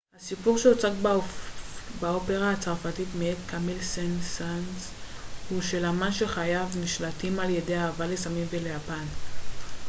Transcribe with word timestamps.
הסיפור 0.19 0.57
שהוצג 0.57 0.91
באופרה 1.99 2.51
הצרפתית 2.51 3.07
מאת 3.19 3.37
קמיל 3.47 3.81
סן-סאנס 3.81 4.91
הוא 5.49 5.61
של 5.61 5.85
אמן 5.85 6.11
שחייו 6.11 6.67
נשלטים 6.83 7.39
על 7.39 7.49
ידי 7.49 7.77
אהבה 7.77 8.05
לסמים 8.07 8.45
וליפן 8.49 9.05